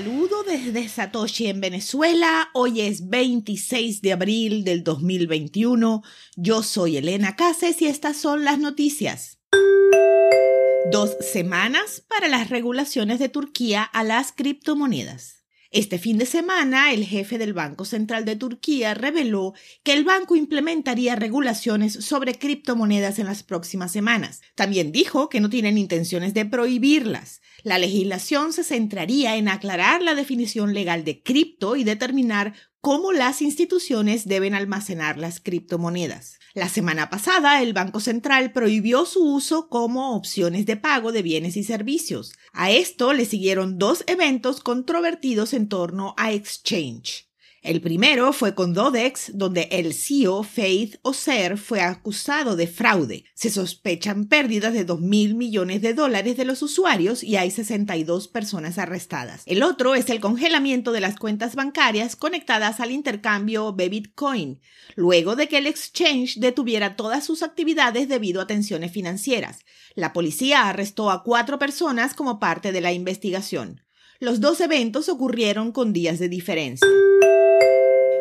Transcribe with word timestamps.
saludo 0.00 0.44
desde 0.44 0.88
Satoshi 0.88 1.48
en 1.48 1.60
Venezuela. 1.60 2.48
Hoy 2.54 2.80
es 2.80 3.10
26 3.10 4.00
de 4.00 4.14
abril 4.14 4.64
del 4.64 4.82
2021. 4.82 6.02
Yo 6.36 6.62
soy 6.62 6.96
Elena 6.96 7.36
Cases 7.36 7.82
y 7.82 7.86
estas 7.86 8.16
son 8.16 8.46
las 8.46 8.58
noticias. 8.58 9.40
Dos 10.90 11.18
semanas 11.20 12.02
para 12.08 12.28
las 12.28 12.48
regulaciones 12.48 13.18
de 13.18 13.28
Turquía 13.28 13.82
a 13.82 14.02
las 14.02 14.32
criptomonedas. 14.32 15.39
Este 15.72 16.00
fin 16.00 16.18
de 16.18 16.26
semana, 16.26 16.92
el 16.92 17.04
jefe 17.04 17.38
del 17.38 17.52
Banco 17.52 17.84
Central 17.84 18.24
de 18.24 18.34
Turquía 18.34 18.92
reveló 18.92 19.54
que 19.84 19.92
el 19.92 20.02
banco 20.02 20.34
implementaría 20.34 21.14
regulaciones 21.14 21.92
sobre 21.92 22.34
criptomonedas 22.34 23.20
en 23.20 23.26
las 23.26 23.44
próximas 23.44 23.92
semanas. 23.92 24.40
También 24.56 24.90
dijo 24.90 25.28
que 25.28 25.38
no 25.38 25.48
tienen 25.48 25.78
intenciones 25.78 26.34
de 26.34 26.44
prohibirlas. 26.44 27.40
La 27.62 27.78
legislación 27.78 28.52
se 28.52 28.64
centraría 28.64 29.36
en 29.36 29.46
aclarar 29.46 30.02
la 30.02 30.16
definición 30.16 30.74
legal 30.74 31.04
de 31.04 31.22
cripto 31.22 31.76
y 31.76 31.84
determinar 31.84 32.52
cómo 32.80 33.12
las 33.12 33.42
instituciones 33.42 34.26
deben 34.26 34.54
almacenar 34.54 35.18
las 35.18 35.40
criptomonedas. 35.40 36.38
La 36.54 36.68
semana 36.68 37.10
pasada, 37.10 37.62
el 37.62 37.72
Banco 37.72 38.00
Central 38.00 38.52
prohibió 38.52 39.06
su 39.06 39.22
uso 39.22 39.68
como 39.68 40.16
opciones 40.16 40.66
de 40.66 40.76
pago 40.76 41.12
de 41.12 41.22
bienes 41.22 41.56
y 41.56 41.62
servicios. 41.62 42.32
A 42.52 42.70
esto 42.70 43.12
le 43.12 43.24
siguieron 43.24 43.78
dos 43.78 44.02
eventos 44.06 44.60
controvertidos 44.60 45.54
en 45.54 45.68
torno 45.68 46.14
a 46.16 46.32
Exchange. 46.32 47.29
El 47.62 47.82
primero 47.82 48.32
fue 48.32 48.54
con 48.54 48.72
Dodex, 48.72 49.32
donde 49.34 49.68
el 49.70 49.92
CEO 49.92 50.42
Faith 50.44 50.96
Oser 51.02 51.58
fue 51.58 51.82
acusado 51.82 52.56
de 52.56 52.66
fraude. 52.66 53.24
Se 53.34 53.50
sospechan 53.50 54.28
pérdidas 54.28 54.72
de 54.72 54.86
2 54.86 54.98
mil 55.02 55.34
millones 55.34 55.82
de 55.82 55.92
dólares 55.92 56.38
de 56.38 56.46
los 56.46 56.62
usuarios 56.62 57.22
y 57.22 57.36
hay 57.36 57.50
62 57.50 58.28
personas 58.28 58.78
arrestadas. 58.78 59.42
El 59.44 59.62
otro 59.62 59.94
es 59.94 60.08
el 60.08 60.20
congelamiento 60.20 60.90
de 60.90 61.02
las 61.02 61.18
cuentas 61.18 61.54
bancarias 61.54 62.16
conectadas 62.16 62.80
al 62.80 62.92
intercambio 62.92 63.72
de 63.72 63.90
Bitcoin, 63.90 64.60
luego 64.96 65.36
de 65.36 65.46
que 65.46 65.58
el 65.58 65.66
exchange 65.66 66.36
detuviera 66.36 66.96
todas 66.96 67.26
sus 67.26 67.42
actividades 67.42 68.08
debido 68.08 68.40
a 68.40 68.46
tensiones 68.46 68.90
financieras. 68.90 69.58
La 69.94 70.14
policía 70.14 70.66
arrestó 70.66 71.10
a 71.10 71.22
cuatro 71.22 71.58
personas 71.58 72.14
como 72.14 72.40
parte 72.40 72.72
de 72.72 72.80
la 72.80 72.94
investigación. 72.94 73.82
Los 74.18 74.40
dos 74.40 74.62
eventos 74.62 75.10
ocurrieron 75.10 75.72
con 75.72 75.92
días 75.92 76.18
de 76.18 76.30
diferencia. 76.30 76.88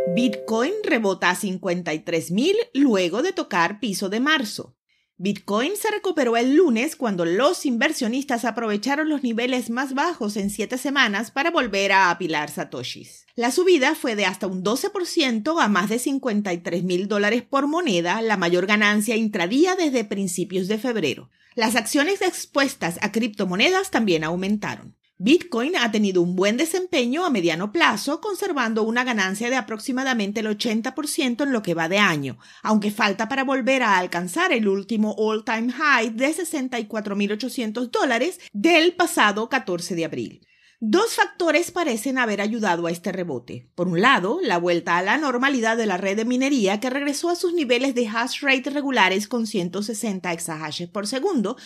Bitcoin 0.07 0.71
rebota 0.83 1.29
a 1.29 1.35
53.000 1.35 2.55
luego 2.73 3.21
de 3.21 3.31
tocar 3.31 3.79
piso 3.79 4.09
de 4.09 4.19
marzo. 4.19 4.75
Bitcoin 5.17 5.73
se 5.75 5.91
recuperó 5.91 6.37
el 6.37 6.55
lunes 6.55 6.95
cuando 6.95 7.25
los 7.25 7.65
inversionistas 7.65 8.45
aprovecharon 8.45 9.09
los 9.09 9.21
niveles 9.21 9.69
más 9.69 9.93
bajos 9.93 10.37
en 10.37 10.49
siete 10.49 10.77
semanas 10.77 11.29
para 11.29 11.51
volver 11.51 11.91
a 11.91 12.09
apilar 12.09 12.49
satoshis. 12.49 13.25
La 13.35 13.51
subida 13.51 13.95
fue 13.95 14.15
de 14.15 14.25
hasta 14.25 14.47
un 14.47 14.63
12% 14.63 15.61
a 15.61 15.67
más 15.67 15.89
de 15.89 15.99
53 15.99 16.83
mil 16.83 17.07
dólares 17.07 17.43
por 17.43 17.67
moneda, 17.67 18.21
la 18.21 18.37
mayor 18.37 18.65
ganancia 18.65 19.15
intradía 19.15 19.75
desde 19.75 20.05
principios 20.05 20.67
de 20.67 20.77
febrero. 20.77 21.29
Las 21.55 21.75
acciones 21.75 22.21
expuestas 22.21 22.97
a 23.01 23.11
criptomonedas 23.11 23.91
también 23.91 24.23
aumentaron. 24.23 24.98
Bitcoin 25.21 25.75
ha 25.75 25.91
tenido 25.91 26.21
un 26.21 26.37
buen 26.37 26.55
desempeño 26.55 27.25
a 27.25 27.29
mediano 27.29 27.73
plazo, 27.73 28.21
conservando 28.21 28.83
una 28.83 29.03
ganancia 29.03 29.49
de 29.49 29.57
aproximadamente 29.57 30.39
el 30.39 30.47
80% 30.47 31.43
en 31.43 31.51
lo 31.51 31.61
que 31.61 31.73
va 31.73 31.89
de 31.89 31.97
año, 31.97 32.37
aunque 32.63 32.89
falta 32.89 33.27
para 33.27 33.43
volver 33.43 33.83
a 33.83 33.97
alcanzar 33.97 34.53
el 34.53 34.69
último 34.69 35.13
all-time 35.17 35.73
high 35.73 36.11
de 36.11 36.33
64.800 36.33 37.91
dólares 37.91 38.39
del 38.53 38.95
pasado 38.95 39.49
14 39.49 39.93
de 39.95 40.05
abril. 40.05 40.47
Dos 40.79 41.15
factores 41.15 41.71
parecen 41.71 42.17
haber 42.17 42.39
ayudado 42.39 42.87
a 42.87 42.91
este 42.91 43.11
rebote. 43.11 43.69
Por 43.75 43.89
un 43.89 43.99
lado, 43.99 44.39
la 44.41 44.57
vuelta 44.57 44.97
a 44.97 45.01
la 45.01 45.17
normalidad 45.17 45.75
de 45.75 45.85
la 45.85 45.97
red 45.97 46.15
de 46.15 46.23
minería 46.23 46.79
que 46.79 46.89
regresó 46.89 47.29
a 47.29 47.35
sus 47.35 47.53
niveles 47.53 47.93
de 47.93 48.07
hash 48.07 48.39
rate 48.39 48.69
regulares 48.69 49.27
con 49.27 49.45
160 49.45 50.31
exahashes 50.31 50.87
por 50.87 51.07
segundo, 51.07 51.57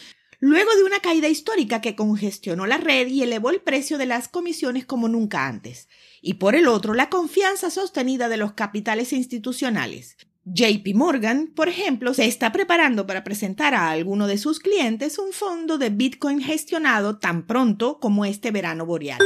luego 0.43 0.75
de 0.75 0.83
una 0.83 0.99
caída 0.99 1.29
histórica 1.29 1.79
que 1.79 1.95
congestionó 1.95 2.67
la 2.67 2.75
red 2.75 3.07
y 3.07 3.23
elevó 3.23 3.49
el 3.49 3.61
precio 3.61 3.97
de 3.97 4.05
las 4.05 4.27
comisiones 4.27 4.85
como 4.85 5.07
nunca 5.07 5.47
antes, 5.47 5.87
y 6.21 6.33
por 6.33 6.53
el 6.53 6.67
otro 6.67 6.93
la 6.93 7.09
confianza 7.09 7.69
sostenida 7.69 8.27
de 8.27 8.35
los 8.35 8.51
capitales 8.51 9.13
institucionales. 9.13 10.17
JP 10.43 10.95
Morgan, 10.95 11.53
por 11.55 11.69
ejemplo, 11.69 12.13
se 12.13 12.25
está 12.25 12.51
preparando 12.51 13.07
para 13.07 13.23
presentar 13.23 13.73
a 13.73 13.89
alguno 13.89 14.27
de 14.27 14.37
sus 14.37 14.59
clientes 14.59 15.17
un 15.17 15.31
fondo 15.31 15.77
de 15.77 15.91
Bitcoin 15.91 16.41
gestionado 16.41 17.19
tan 17.19 17.47
pronto 17.47 18.01
como 18.01 18.25
este 18.25 18.51
verano 18.51 18.85
boreal. 18.85 19.19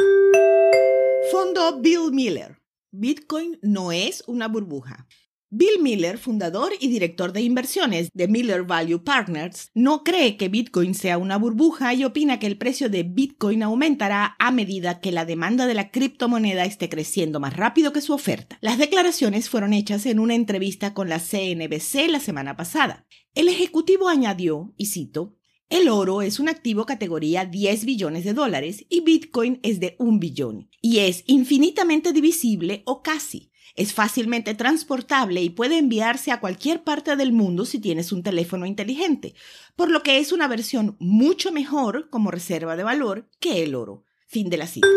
Fondo 1.31 1.79
Bill 1.81 2.11
Miller. 2.11 2.61
Bitcoin 2.91 3.57
no 3.63 3.91
es 3.91 4.23
una 4.27 4.47
burbuja. 4.47 5.07
Bill 5.49 5.81
Miller, 5.81 6.17
fundador 6.17 6.73
y 6.77 6.89
director 6.89 7.31
de 7.31 7.41
inversiones 7.41 8.09
de 8.13 8.27
Miller 8.27 8.63
Value 8.63 9.01
Partners, 9.01 9.71
no 9.73 10.03
cree 10.03 10.35
que 10.35 10.49
Bitcoin 10.49 10.93
sea 10.93 11.17
una 11.17 11.37
burbuja 11.37 11.93
y 11.93 12.03
opina 12.03 12.37
que 12.37 12.47
el 12.47 12.57
precio 12.57 12.89
de 12.89 13.03
Bitcoin 13.03 13.63
aumentará 13.63 14.35
a 14.39 14.51
medida 14.51 14.99
que 14.99 15.13
la 15.13 15.23
demanda 15.23 15.65
de 15.65 15.73
la 15.73 15.89
criptomoneda 15.89 16.65
esté 16.65 16.89
creciendo 16.89 17.39
más 17.39 17.55
rápido 17.55 17.93
que 17.93 18.01
su 18.01 18.11
oferta. 18.11 18.57
Las 18.59 18.77
declaraciones 18.77 19.49
fueron 19.49 19.71
hechas 19.71 20.05
en 20.05 20.19
una 20.19 20.35
entrevista 20.35 20.93
con 20.93 21.07
la 21.07 21.19
CNBC 21.19 22.09
la 22.09 22.19
semana 22.19 22.57
pasada. 22.57 23.05
El 23.33 23.47
ejecutivo 23.47 24.09
añadió, 24.09 24.73
y 24.75 24.87
cito, 24.87 25.37
el 25.69 25.87
oro 25.87 26.21
es 26.21 26.41
un 26.41 26.49
activo 26.49 26.85
categoría 26.85 27.45
10 27.45 27.85
billones 27.85 28.25
de 28.25 28.33
dólares 28.33 28.85
y 28.89 28.99
Bitcoin 28.99 29.61
es 29.63 29.79
de 29.79 29.95
un 29.97 30.19
billón 30.19 30.69
y 30.81 30.99
es 30.99 31.23
infinitamente 31.25 32.11
divisible 32.11 32.83
o 32.85 33.01
casi. 33.01 33.51
Es 33.75 33.93
fácilmente 33.93 34.55
transportable 34.55 35.41
y 35.41 35.49
puede 35.49 35.77
enviarse 35.77 36.31
a 36.31 36.39
cualquier 36.39 36.83
parte 36.83 37.15
del 37.15 37.31
mundo 37.31 37.65
si 37.65 37.79
tienes 37.79 38.11
un 38.11 38.23
teléfono 38.23 38.65
inteligente, 38.65 39.35
por 39.75 39.89
lo 39.89 40.03
que 40.03 40.17
es 40.17 40.31
una 40.31 40.47
versión 40.47 40.95
mucho 40.99 41.51
mejor 41.51 42.09
como 42.09 42.31
reserva 42.31 42.75
de 42.75 42.83
valor 42.83 43.29
que 43.39 43.63
el 43.63 43.75
oro. 43.75 44.03
Fin 44.27 44.49
de 44.49 44.57
la 44.57 44.67
cita. 44.67 44.87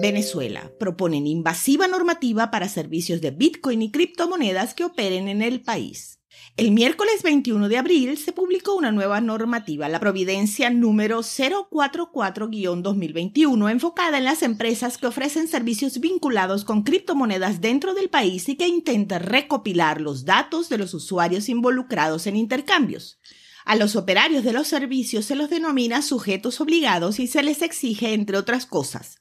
Venezuela. 0.00 0.72
Proponen 0.78 1.26
invasiva 1.26 1.88
normativa 1.88 2.50
para 2.50 2.68
servicios 2.68 3.20
de 3.20 3.32
Bitcoin 3.32 3.82
y 3.82 3.90
criptomonedas 3.90 4.74
que 4.74 4.84
operen 4.84 5.28
en 5.28 5.42
el 5.42 5.62
país. 5.62 6.19
El 6.56 6.72
miércoles 6.72 7.22
21 7.22 7.68
de 7.68 7.78
abril 7.78 8.18
se 8.18 8.32
publicó 8.32 8.74
una 8.74 8.92
nueva 8.92 9.20
normativa, 9.20 9.88
la 9.88 9.98
Providencia 9.98 10.68
número 10.68 11.20
044-2021, 11.20 13.70
enfocada 13.70 14.18
en 14.18 14.24
las 14.24 14.42
empresas 14.42 14.98
que 14.98 15.06
ofrecen 15.06 15.48
servicios 15.48 16.00
vinculados 16.00 16.64
con 16.64 16.82
criptomonedas 16.82 17.60
dentro 17.60 17.94
del 17.94 18.10
país 18.10 18.48
y 18.48 18.56
que 18.56 18.68
intenta 18.68 19.18
recopilar 19.18 20.00
los 20.00 20.24
datos 20.24 20.68
de 20.68 20.78
los 20.78 20.92
usuarios 20.92 21.48
involucrados 21.48 22.26
en 22.26 22.36
intercambios. 22.36 23.20
A 23.64 23.76
los 23.76 23.96
operarios 23.96 24.44
de 24.44 24.52
los 24.52 24.68
servicios 24.68 25.24
se 25.24 25.36
los 25.36 25.50
denomina 25.50 26.02
sujetos 26.02 26.60
obligados 26.60 27.20
y 27.20 27.26
se 27.26 27.42
les 27.42 27.62
exige, 27.62 28.12
entre 28.12 28.36
otras 28.36 28.66
cosas, 28.66 29.20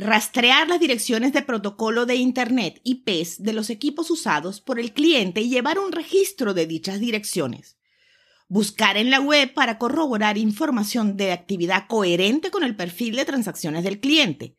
rastrear 0.00 0.68
las 0.68 0.80
direcciones 0.80 1.32
de 1.32 1.42
protocolo 1.42 2.06
de 2.06 2.16
Internet 2.16 2.80
IPs 2.84 3.42
de 3.42 3.52
los 3.52 3.70
equipos 3.70 4.10
usados 4.10 4.60
por 4.60 4.80
el 4.80 4.92
cliente 4.92 5.40
y 5.40 5.50
llevar 5.50 5.78
un 5.78 5.92
registro 5.92 6.54
de 6.54 6.66
dichas 6.66 7.00
direcciones. 7.00 7.76
Buscar 8.48 8.96
en 8.96 9.10
la 9.10 9.20
web 9.20 9.54
para 9.54 9.78
corroborar 9.78 10.38
información 10.38 11.16
de 11.16 11.32
actividad 11.32 11.86
coherente 11.86 12.50
con 12.50 12.64
el 12.64 12.74
perfil 12.74 13.16
de 13.16 13.24
transacciones 13.24 13.84
del 13.84 14.00
cliente 14.00 14.56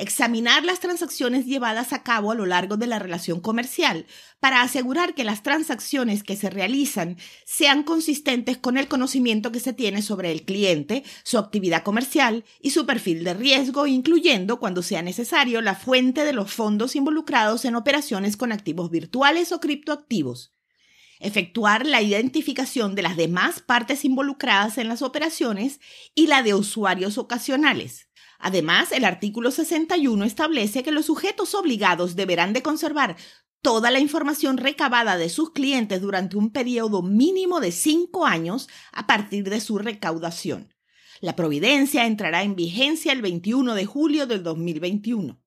examinar 0.00 0.64
las 0.64 0.80
transacciones 0.80 1.46
llevadas 1.46 1.92
a 1.92 2.02
cabo 2.02 2.30
a 2.30 2.34
lo 2.34 2.46
largo 2.46 2.76
de 2.76 2.86
la 2.86 2.98
relación 2.98 3.40
comercial 3.40 4.06
para 4.40 4.62
asegurar 4.62 5.14
que 5.14 5.24
las 5.24 5.42
transacciones 5.42 6.22
que 6.22 6.36
se 6.36 6.50
realizan 6.50 7.16
sean 7.44 7.82
consistentes 7.82 8.56
con 8.56 8.78
el 8.78 8.88
conocimiento 8.88 9.52
que 9.52 9.60
se 9.60 9.72
tiene 9.72 10.02
sobre 10.02 10.32
el 10.32 10.44
cliente, 10.44 11.04
su 11.22 11.38
actividad 11.38 11.82
comercial 11.82 12.44
y 12.60 12.70
su 12.70 12.86
perfil 12.86 13.24
de 13.24 13.34
riesgo, 13.34 13.86
incluyendo, 13.86 14.58
cuando 14.58 14.82
sea 14.82 15.02
necesario, 15.02 15.60
la 15.60 15.74
fuente 15.74 16.24
de 16.24 16.32
los 16.32 16.52
fondos 16.52 16.96
involucrados 16.96 17.64
en 17.64 17.74
operaciones 17.74 18.36
con 18.36 18.52
activos 18.52 18.90
virtuales 18.90 19.52
o 19.52 19.60
criptoactivos. 19.60 20.52
Efectuar 21.22 21.84
la 21.84 22.00
identificación 22.00 22.94
de 22.94 23.02
las 23.02 23.16
demás 23.16 23.60
partes 23.60 24.06
involucradas 24.06 24.78
en 24.78 24.88
las 24.88 25.02
operaciones 25.02 25.78
y 26.14 26.28
la 26.28 26.42
de 26.42 26.54
usuarios 26.54 27.18
ocasionales, 27.18 28.08
Además, 28.40 28.90
el 28.92 29.04
artículo 29.04 29.50
61 29.50 30.24
establece 30.24 30.82
que 30.82 30.92
los 30.92 31.06
sujetos 31.06 31.54
obligados 31.54 32.16
deberán 32.16 32.52
de 32.52 32.62
conservar 32.62 33.16
toda 33.62 33.90
la 33.90 34.00
información 34.00 34.56
recabada 34.56 35.18
de 35.18 35.28
sus 35.28 35.50
clientes 35.50 36.00
durante 36.00 36.38
un 36.38 36.50
periodo 36.50 37.02
mínimo 37.02 37.60
de 37.60 37.70
cinco 37.70 38.24
años 38.24 38.68
a 38.92 39.06
partir 39.06 39.50
de 39.50 39.60
su 39.60 39.78
recaudación. 39.78 40.74
La 41.20 41.36
providencia 41.36 42.06
entrará 42.06 42.42
en 42.42 42.56
vigencia 42.56 43.12
el 43.12 43.20
21 43.20 43.74
de 43.74 43.84
julio 43.84 44.26
del 44.26 44.42
2021. 44.42 45.38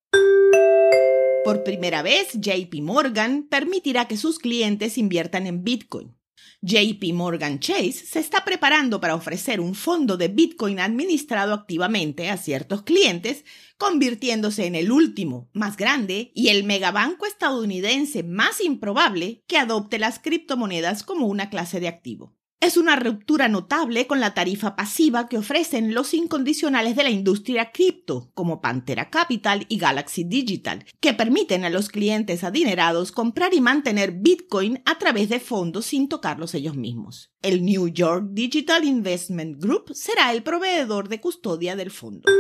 Por 1.44 1.64
primera 1.64 2.04
vez, 2.04 2.34
JP 2.34 2.76
Morgan 2.82 3.48
permitirá 3.50 4.08
que 4.08 4.18
sus 4.18 4.38
clientes 4.38 5.00
inviertan 5.00 5.48
en 5.48 5.64
Bitcoin. 5.64 6.16
JP 6.66 7.12
Morgan 7.14 7.60
Chase 7.60 7.92
se 7.92 8.20
está 8.20 8.46
preparando 8.46 9.02
para 9.02 9.16
ofrecer 9.16 9.60
un 9.60 9.76
fondo 9.76 10.16
de 10.16 10.30
Bitcoin 10.30 10.80
administrado 10.80 11.54
activamente 11.54 12.30
a 12.30 12.38
ciertos 12.38 12.84
clientes, 12.84 13.44
convirtiéndose 13.78 14.66
en 14.66 14.76
el 14.76 14.90
último, 14.90 15.50
más 15.52 15.76
grande 15.76 16.32
y 16.34 16.48
el 16.48 16.64
megabanco 16.64 17.26
estadounidense 17.26 18.24
más 18.24 18.62
improbable 18.62 19.44
que 19.46 19.58
adopte 19.58 20.00
las 20.00 20.20
criptomonedas 20.20 21.04
como 21.04 21.28
una 21.28 21.50
clase 21.50 21.82
de 21.82 21.90
activo. 21.90 22.34
Es 22.64 22.78
una 22.78 22.96
ruptura 22.96 23.50
notable 23.50 24.08
con 24.08 24.22
la 24.22 24.34
tarifa 24.34 24.78
pasiva 24.78 25.28
que 25.28 25.38
ofrecen 25.38 25.94
los 25.94 26.14
incondicionales 26.14 26.96
de 26.96 27.04
la 27.04 27.10
industria 27.10 27.74
cripto, 27.74 28.32
como 28.34 28.62
Pantera 28.62 29.10
Capital 29.10 29.66
y 29.68 29.78
Galaxy 29.78 30.24
Digital, 30.24 30.86
que 31.02 31.14
permiten 31.14 31.66
a 31.66 31.70
los 31.70 31.90
clientes 31.90 32.46
adinerados 32.46 33.12
comprar 33.12 33.54
y 33.54 33.60
mantener 33.60 34.14
Bitcoin 34.14 34.82
a 34.86 34.98
través 34.98 35.28
de 35.28 35.42
fondos 35.42 35.88
sin 35.88 36.08
tocarlos 36.08 36.54
ellos 36.54 36.78
mismos. 36.78 37.34
El 37.42 37.66
New 37.66 37.90
York 37.90 38.28
Digital 38.32 38.86
Investment 38.86 39.62
Group 39.62 39.94
será 39.94 40.32
el 40.32 40.42
proveedor 40.42 41.10
de 41.10 41.20
custodia 41.20 41.76
del 41.76 41.92
fondo. 41.92 42.32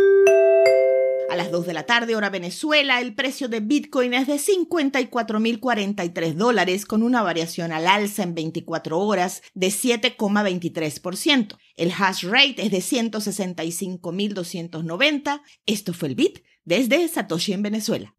A 1.33 1.35
las 1.35 1.49
2 1.49 1.65
de 1.65 1.73
la 1.73 1.87
tarde, 1.87 2.15
hora 2.15 2.29
Venezuela, 2.29 3.01
el 3.01 3.15
precio 3.15 3.49
de 3.49 3.59
Bitcoin 3.59 4.13
es 4.13 4.27
de 4.27 4.35
54.043 4.35 6.35
dólares, 6.35 6.85
con 6.85 7.01
una 7.01 7.23
variación 7.23 7.71
al 7.71 7.87
alza 7.87 8.21
en 8.21 8.35
24 8.35 8.99
horas 8.99 9.41
de 9.55 9.69
7,23%. 9.69 11.57
El 11.75 11.91
hash 11.91 12.25
rate 12.25 12.57
es 12.59 12.69
de 12.69 12.77
165.290. 12.77 15.41
Esto 15.65 15.95
fue 15.95 16.09
el 16.09 16.13
Bit 16.13 16.43
desde 16.65 17.07
Satoshi 17.07 17.53
en 17.53 17.63
Venezuela. 17.63 18.13